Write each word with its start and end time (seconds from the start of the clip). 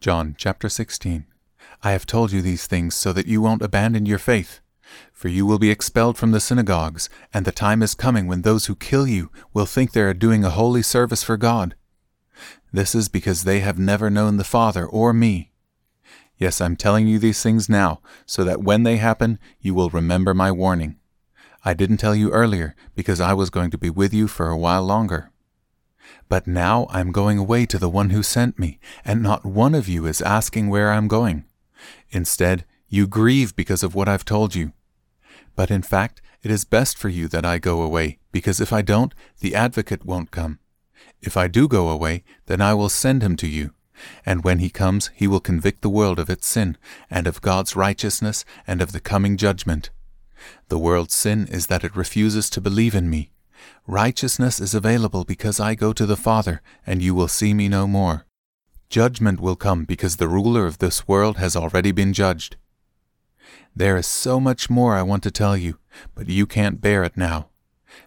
John 0.00 0.34
chapter 0.38 0.70
16. 0.70 1.26
I 1.82 1.92
have 1.92 2.06
told 2.06 2.32
you 2.32 2.40
these 2.40 2.66
things 2.66 2.94
so 2.94 3.12
that 3.12 3.26
you 3.26 3.42
won't 3.42 3.60
abandon 3.60 4.06
your 4.06 4.18
faith. 4.18 4.60
For 5.12 5.28
you 5.28 5.44
will 5.44 5.58
be 5.58 5.68
expelled 5.68 6.16
from 6.16 6.30
the 6.30 6.40
synagogues, 6.40 7.10
and 7.34 7.44
the 7.44 7.52
time 7.52 7.82
is 7.82 7.92
coming 7.92 8.26
when 8.26 8.40
those 8.40 8.64
who 8.64 8.74
kill 8.74 9.06
you 9.06 9.30
will 9.52 9.66
think 9.66 9.92
they 9.92 10.00
are 10.00 10.14
doing 10.14 10.42
a 10.42 10.48
holy 10.48 10.80
service 10.80 11.22
for 11.22 11.36
God. 11.36 11.74
This 12.72 12.94
is 12.94 13.10
because 13.10 13.44
they 13.44 13.60
have 13.60 13.78
never 13.78 14.08
known 14.08 14.38
the 14.38 14.42
Father 14.42 14.86
or 14.86 15.12
me. 15.12 15.52
Yes, 16.38 16.62
I'm 16.62 16.76
telling 16.76 17.06
you 17.06 17.18
these 17.18 17.42
things 17.42 17.68
now, 17.68 18.00
so 18.24 18.42
that 18.42 18.62
when 18.62 18.84
they 18.84 18.96
happen, 18.96 19.38
you 19.60 19.74
will 19.74 19.90
remember 19.90 20.32
my 20.32 20.50
warning. 20.50 20.96
I 21.62 21.74
didn't 21.74 21.98
tell 21.98 22.14
you 22.16 22.30
earlier 22.30 22.74
because 22.94 23.20
I 23.20 23.34
was 23.34 23.50
going 23.50 23.70
to 23.72 23.76
be 23.76 23.90
with 23.90 24.14
you 24.14 24.28
for 24.28 24.48
a 24.48 24.56
while 24.56 24.82
longer. 24.82 25.29
But 26.28 26.46
now 26.46 26.86
I'm 26.90 27.12
going 27.12 27.38
away 27.38 27.66
to 27.66 27.78
the 27.78 27.88
one 27.88 28.10
who 28.10 28.22
sent 28.22 28.58
me, 28.58 28.78
and 29.04 29.22
not 29.22 29.44
one 29.44 29.74
of 29.74 29.88
you 29.88 30.06
is 30.06 30.22
asking 30.22 30.68
where 30.68 30.92
I'm 30.92 31.08
going. 31.08 31.44
Instead, 32.10 32.64
you 32.88 33.06
grieve 33.06 33.54
because 33.54 33.82
of 33.82 33.94
what 33.94 34.08
I've 34.08 34.24
told 34.24 34.54
you. 34.54 34.72
But 35.56 35.70
in 35.70 35.82
fact, 35.82 36.22
it 36.42 36.50
is 36.50 36.64
best 36.64 36.96
for 36.96 37.08
you 37.08 37.28
that 37.28 37.44
I 37.44 37.58
go 37.58 37.82
away, 37.82 38.18
because 38.32 38.60
if 38.60 38.72
I 38.72 38.82
don't, 38.82 39.14
the 39.40 39.54
advocate 39.54 40.04
won't 40.04 40.30
come. 40.30 40.58
If 41.20 41.36
I 41.36 41.48
do 41.48 41.68
go 41.68 41.88
away, 41.88 42.24
then 42.46 42.60
I 42.60 42.74
will 42.74 42.88
send 42.88 43.22
him 43.22 43.36
to 43.36 43.46
you. 43.46 43.72
And 44.24 44.42
when 44.42 44.58
he 44.58 44.70
comes, 44.70 45.10
he 45.14 45.26
will 45.26 45.40
convict 45.40 45.82
the 45.82 45.90
world 45.90 46.18
of 46.18 46.30
its 46.30 46.46
sin, 46.46 46.78
and 47.10 47.26
of 47.26 47.42
God's 47.42 47.76
righteousness, 47.76 48.44
and 48.66 48.80
of 48.80 48.92
the 48.92 49.00
coming 49.00 49.36
judgment. 49.36 49.90
The 50.68 50.78
world's 50.78 51.14
sin 51.14 51.46
is 51.50 51.66
that 51.66 51.84
it 51.84 51.94
refuses 51.94 52.48
to 52.50 52.60
believe 52.60 52.94
in 52.94 53.10
me. 53.10 53.30
Righteousness 53.86 54.60
is 54.60 54.74
available 54.74 55.24
because 55.24 55.58
I 55.60 55.74
go 55.74 55.92
to 55.92 56.06
the 56.06 56.16
Father, 56.16 56.62
and 56.86 57.02
you 57.02 57.14
will 57.14 57.28
see 57.28 57.54
me 57.54 57.68
no 57.68 57.86
more. 57.86 58.26
Judgment 58.88 59.40
will 59.40 59.56
come 59.56 59.84
because 59.84 60.16
the 60.16 60.28
ruler 60.28 60.66
of 60.66 60.78
this 60.78 61.06
world 61.06 61.36
has 61.36 61.54
already 61.54 61.92
been 61.92 62.12
judged. 62.12 62.56
There 63.74 63.96
is 63.96 64.06
so 64.06 64.40
much 64.40 64.68
more 64.68 64.96
I 64.96 65.02
want 65.02 65.22
to 65.22 65.30
tell 65.30 65.56
you, 65.56 65.78
but 66.14 66.28
you 66.28 66.46
can't 66.46 66.80
bear 66.80 67.04
it 67.04 67.16
now. 67.16 67.48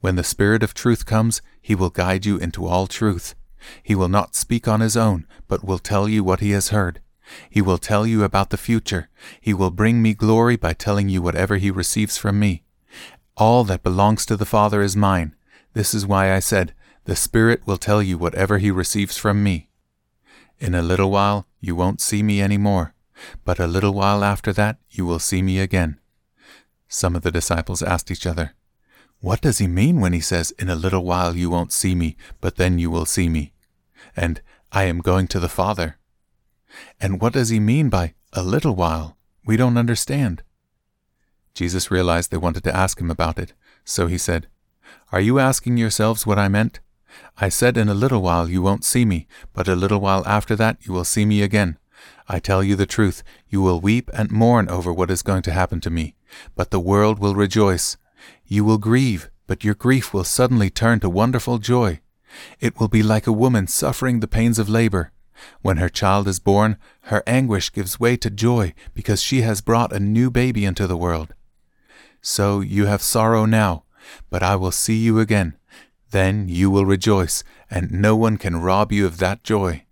When 0.00 0.16
the 0.16 0.24
Spirit 0.24 0.62
of 0.62 0.74
truth 0.74 1.06
comes, 1.06 1.40
he 1.60 1.74
will 1.74 1.90
guide 1.90 2.26
you 2.26 2.36
into 2.36 2.66
all 2.66 2.86
truth. 2.86 3.34
He 3.82 3.94
will 3.94 4.08
not 4.08 4.34
speak 4.34 4.68
on 4.68 4.80
his 4.80 4.96
own, 4.96 5.26
but 5.48 5.64
will 5.64 5.78
tell 5.78 6.08
you 6.08 6.22
what 6.22 6.40
he 6.40 6.50
has 6.50 6.68
heard. 6.68 7.00
He 7.50 7.60
will 7.60 7.78
tell 7.78 8.06
you 8.06 8.22
about 8.22 8.50
the 8.50 8.56
future. 8.56 9.08
He 9.40 9.52
will 9.52 9.70
bring 9.70 10.02
me 10.02 10.14
glory 10.14 10.56
by 10.56 10.74
telling 10.74 11.08
you 11.08 11.22
whatever 11.22 11.56
he 11.56 11.70
receives 11.70 12.16
from 12.16 12.38
me. 12.38 12.62
All 13.36 13.64
that 13.64 13.82
belongs 13.82 14.24
to 14.26 14.36
the 14.36 14.46
Father 14.46 14.80
is 14.80 14.96
mine. 14.96 15.34
This 15.74 15.92
is 15.92 16.06
why 16.06 16.32
I 16.32 16.38
said, 16.38 16.72
The 17.04 17.14
Spirit 17.14 17.66
will 17.66 17.76
tell 17.76 18.02
you 18.02 18.16
whatever 18.16 18.56
he 18.56 18.70
receives 18.70 19.18
from 19.18 19.42
me. 19.42 19.68
In 20.58 20.74
a 20.74 20.80
little 20.80 21.10
while 21.10 21.46
you 21.60 21.76
won't 21.76 22.00
see 22.00 22.22
me 22.22 22.40
any 22.40 22.56
more, 22.56 22.94
but 23.44 23.60
a 23.60 23.66
little 23.66 23.92
while 23.92 24.24
after 24.24 24.54
that 24.54 24.78
you 24.90 25.04
will 25.04 25.18
see 25.18 25.42
me 25.42 25.58
again. 25.58 25.98
Some 26.88 27.14
of 27.14 27.22
the 27.22 27.30
disciples 27.30 27.82
asked 27.82 28.10
each 28.10 28.26
other, 28.26 28.54
What 29.20 29.42
does 29.42 29.58
he 29.58 29.66
mean 29.66 30.00
when 30.00 30.14
he 30.14 30.20
says, 30.20 30.52
In 30.52 30.70
a 30.70 30.74
little 30.74 31.04
while 31.04 31.36
you 31.36 31.50
won't 31.50 31.72
see 31.72 31.94
me, 31.94 32.16
but 32.40 32.56
then 32.56 32.78
you 32.78 32.90
will 32.90 33.04
see 33.04 33.28
me? 33.28 33.52
And 34.16 34.40
I 34.72 34.84
am 34.84 35.00
going 35.00 35.26
to 35.28 35.40
the 35.40 35.48
Father. 35.48 35.98
And 36.98 37.20
what 37.20 37.34
does 37.34 37.50
he 37.50 37.60
mean 37.60 37.90
by 37.90 38.14
a 38.32 38.42
little 38.42 38.74
while? 38.74 39.18
We 39.44 39.58
don't 39.58 39.76
understand. 39.76 40.42
Jesus 41.56 41.90
realized 41.90 42.30
they 42.30 42.36
wanted 42.36 42.64
to 42.64 42.76
ask 42.76 43.00
him 43.00 43.10
about 43.10 43.38
it, 43.38 43.54
so 43.82 44.08
he 44.08 44.18
said, 44.18 44.46
Are 45.10 45.22
you 45.22 45.38
asking 45.38 45.78
yourselves 45.78 46.26
what 46.26 46.38
I 46.38 46.48
meant? 46.48 46.80
I 47.38 47.48
said 47.48 47.78
in 47.78 47.88
a 47.88 47.94
little 47.94 48.20
while 48.20 48.46
you 48.46 48.60
won't 48.60 48.84
see 48.84 49.06
me, 49.06 49.26
but 49.54 49.66
a 49.66 49.74
little 49.74 49.98
while 49.98 50.22
after 50.26 50.54
that 50.56 50.76
you 50.82 50.92
will 50.92 51.06
see 51.06 51.24
me 51.24 51.40
again. 51.40 51.78
I 52.28 52.40
tell 52.40 52.62
you 52.62 52.76
the 52.76 52.84
truth, 52.84 53.22
you 53.48 53.62
will 53.62 53.80
weep 53.80 54.10
and 54.12 54.30
mourn 54.30 54.68
over 54.68 54.92
what 54.92 55.10
is 55.10 55.22
going 55.22 55.40
to 55.44 55.50
happen 55.50 55.80
to 55.80 55.88
me, 55.88 56.14
but 56.54 56.70
the 56.70 56.78
world 56.78 57.18
will 57.18 57.34
rejoice. 57.34 57.96
You 58.44 58.62
will 58.62 58.76
grieve, 58.76 59.30
but 59.46 59.64
your 59.64 59.74
grief 59.74 60.12
will 60.12 60.24
suddenly 60.24 60.68
turn 60.68 61.00
to 61.00 61.08
wonderful 61.08 61.56
joy. 61.56 62.00
It 62.60 62.78
will 62.78 62.88
be 62.88 63.02
like 63.02 63.26
a 63.26 63.32
woman 63.32 63.66
suffering 63.66 64.20
the 64.20 64.28
pains 64.28 64.58
of 64.58 64.68
labor. 64.68 65.10
When 65.62 65.78
her 65.78 65.88
child 65.88 66.28
is 66.28 66.38
born, 66.38 66.76
her 67.04 67.22
anguish 67.26 67.72
gives 67.72 67.98
way 67.98 68.18
to 68.18 68.28
joy 68.28 68.74
because 68.92 69.22
she 69.22 69.40
has 69.40 69.62
brought 69.62 69.94
a 69.94 70.00
new 70.00 70.30
baby 70.30 70.66
into 70.66 70.86
the 70.86 70.98
world. 70.98 71.32
So 72.28 72.58
you 72.58 72.86
have 72.86 73.02
sorrow 73.02 73.46
now, 73.46 73.84
but 74.30 74.42
I 74.42 74.56
will 74.56 74.72
see 74.72 74.96
you 74.96 75.20
again. 75.20 75.56
Then 76.10 76.48
you 76.48 76.70
will 76.70 76.84
rejoice, 76.84 77.44
and 77.70 77.92
no 77.92 78.16
one 78.16 78.36
can 78.36 78.60
rob 78.60 78.90
you 78.90 79.06
of 79.06 79.18
that 79.18 79.44
joy. 79.44 79.84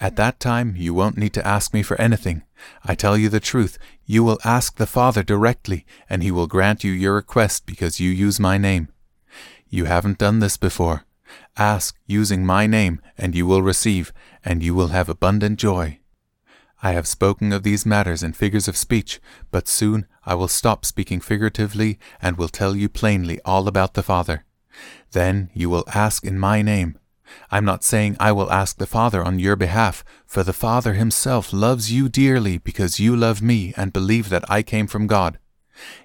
At 0.00 0.14
that 0.14 0.38
time 0.38 0.76
you 0.76 0.94
won't 0.94 1.18
need 1.18 1.34
to 1.34 1.44
ask 1.44 1.74
me 1.74 1.82
for 1.82 2.00
anything. 2.00 2.44
I 2.84 2.94
tell 2.94 3.18
you 3.18 3.28
the 3.28 3.40
truth, 3.40 3.76
you 4.06 4.22
will 4.22 4.38
ask 4.44 4.76
the 4.76 4.86
Father 4.86 5.24
directly, 5.24 5.84
and 6.08 6.22
he 6.22 6.30
will 6.30 6.46
grant 6.46 6.84
you 6.84 6.92
your 6.92 7.16
request 7.16 7.66
because 7.66 7.98
you 7.98 8.08
use 8.08 8.38
my 8.38 8.56
name. 8.56 8.90
You 9.68 9.86
haven't 9.86 10.18
done 10.18 10.38
this 10.38 10.56
before. 10.56 11.06
Ask 11.56 11.98
using 12.06 12.46
my 12.46 12.68
name, 12.68 13.00
and 13.18 13.34
you 13.34 13.48
will 13.48 13.62
receive, 13.62 14.12
and 14.44 14.62
you 14.62 14.76
will 14.76 14.88
have 14.88 15.08
abundant 15.08 15.58
joy. 15.58 15.97
I 16.82 16.92
have 16.92 17.08
spoken 17.08 17.52
of 17.52 17.64
these 17.64 17.84
matters 17.84 18.22
in 18.22 18.32
figures 18.32 18.68
of 18.68 18.76
speech, 18.76 19.20
but 19.50 19.66
soon 19.66 20.06
I 20.24 20.34
will 20.34 20.48
stop 20.48 20.84
speaking 20.84 21.20
figuratively 21.20 21.98
and 22.22 22.36
will 22.36 22.48
tell 22.48 22.76
you 22.76 22.88
plainly 22.88 23.40
all 23.44 23.66
about 23.66 23.94
the 23.94 24.02
Father. 24.02 24.44
Then 25.12 25.50
you 25.54 25.68
will 25.70 25.84
ask 25.92 26.24
in 26.24 26.38
my 26.38 26.62
name. 26.62 26.98
I'm 27.50 27.64
not 27.64 27.84
saying 27.84 28.16
I 28.20 28.32
will 28.32 28.50
ask 28.50 28.78
the 28.78 28.86
Father 28.86 29.24
on 29.24 29.38
your 29.38 29.56
behalf, 29.56 30.04
for 30.26 30.42
the 30.42 30.52
Father 30.52 30.94
himself 30.94 31.52
loves 31.52 31.92
you 31.92 32.08
dearly 32.08 32.58
because 32.58 33.00
you 33.00 33.16
love 33.16 33.42
me 33.42 33.74
and 33.76 33.92
believe 33.92 34.28
that 34.28 34.48
I 34.50 34.62
came 34.62 34.86
from 34.86 35.06
God. 35.06 35.38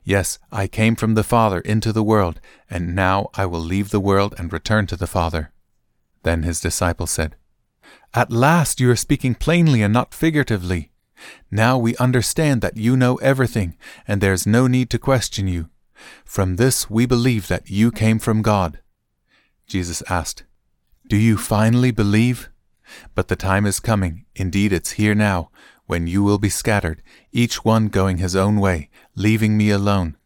Yes, 0.04 0.40
I 0.52 0.68
came 0.68 0.96
from 0.96 1.14
the 1.14 1.24
Father 1.24 1.60
into 1.60 1.92
the 1.94 2.04
world, 2.04 2.40
and 2.70 2.96
now 2.96 3.30
I 3.36 3.46
will 3.46 3.60
leave 3.60 3.90
the 3.90 4.00
world 4.00 4.36
and 4.38 4.52
return 4.52 4.88
to 4.88 4.96
the 4.96 5.08
Father. 5.08 5.52
Then 6.24 6.44
his 6.44 6.60
disciples 6.60 7.12
said, 7.12 7.36
At 8.14 8.32
last 8.32 8.80
you 8.80 8.90
are 8.92 8.96
speaking 8.96 9.36
plainly 9.36 9.82
and 9.82 9.94
not 9.94 10.14
figuratively. 10.14 10.92
Now 11.50 11.78
we 11.78 11.96
understand 11.98 12.62
that 12.62 12.78
you 12.78 12.96
know 12.98 13.16
everything, 13.18 13.78
and 14.08 14.22
there 14.22 14.34
is 14.34 14.46
no 14.46 14.68
need 14.68 14.90
to 14.92 15.00
question 15.00 15.48
you. 15.48 15.70
From 16.26 16.58
this 16.58 16.90
we 16.90 17.06
believe 17.06 17.48
that 17.48 17.70
you 17.70 17.92
came 17.92 18.20
from 18.20 18.42
God. 18.42 18.80
Jesus 19.68 20.04
asked, 20.10 20.44
Do 21.08 21.18
you 21.18 21.38
finally 21.38 21.92
believe? 21.92 22.50
But 23.16 23.28
the 23.28 23.36
time 23.36 23.66
is 23.66 23.80
coming, 23.80 24.26
indeed 24.36 24.74
it's 24.74 24.92
here 24.92 25.16
now, 25.16 25.50
when 25.86 26.08
you 26.08 26.24
will 26.24 26.38
be 26.38 26.50
scattered, 26.50 27.02
each 27.32 27.66
one 27.66 27.88
going 27.88 28.18
his 28.18 28.36
own 28.36 28.60
way, 28.60 28.90
leaving 29.16 29.58
me 29.58 29.70
alone. 29.70 30.18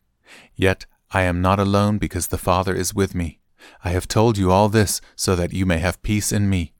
Yet 0.56 0.85
I 1.11 1.23
am 1.23 1.41
not 1.41 1.59
alone 1.59 1.97
because 1.97 2.27
the 2.27 2.38
Father 2.38 2.75
is 2.75 2.94
with 2.94 3.16
me. 3.16 3.39
I 3.83 3.89
have 3.89 4.07
told 4.07 4.38
you 4.38 4.51
all 4.51 4.69
this 4.69 5.01
so 5.16 5.35
that 5.35 5.53
you 5.53 5.66
may 5.66 5.79
have 5.79 6.01
peace 6.01 6.31
in 6.31 6.50
me. 6.50 6.73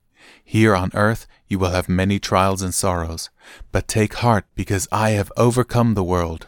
Here 0.44 0.76
on 0.76 0.92
earth 0.94 1.28
you 1.48 1.60
will 1.60 1.72
have 1.72 1.88
many 1.88 2.20
trials 2.20 2.62
and 2.62 2.74
sorrows, 2.74 3.30
but 3.72 3.88
take 3.88 4.16
heart 4.16 4.46
because 4.56 4.88
I 4.92 5.12
have 5.12 5.32
overcome 5.38 5.94
the 5.94 6.04
world. 6.04 6.48